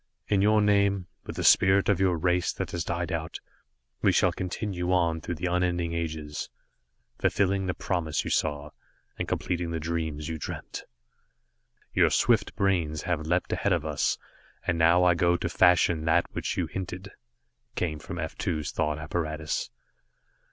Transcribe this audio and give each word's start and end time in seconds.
"In 0.29 0.41
your 0.41 0.63
name, 0.63 1.05
with 1.27 1.35
the 1.35 1.43
spirit 1.43 1.87
of 1.87 1.99
your 1.99 2.17
race 2.17 2.51
that 2.53 2.71
has 2.71 2.83
died 2.83 3.11
out, 3.11 3.39
we 4.01 4.11
shall 4.11 4.31
continue 4.31 4.91
on 4.91 5.21
through 5.21 5.35
the 5.35 5.45
unending 5.45 5.93
ages, 5.93 6.49
fulfilling 7.19 7.67
the 7.67 7.75
promise 7.75 8.23
you 8.23 8.31
saw, 8.31 8.71
and 9.19 9.27
completing 9.27 9.69
the 9.69 9.79
dreams 9.79 10.27
you 10.27 10.39
dreamt. 10.39 10.85
"Your 11.93 12.09
swift 12.09 12.55
brains 12.55 13.03
have 13.03 13.27
leapt 13.27 13.53
ahead 13.53 13.73
of 13.73 13.85
us, 13.85 14.17
and 14.65 14.79
now 14.79 15.03
I 15.03 15.13
go 15.13 15.37
to 15.37 15.47
fashion 15.47 16.05
that 16.05 16.25
which 16.31 16.57
you 16.57 16.65
hinted," 16.65 17.11
came 17.75 17.99
from 17.99 18.17
F 18.17 18.35
2's 18.35 18.71
thought 18.71 18.97
apparatus. 18.97 19.69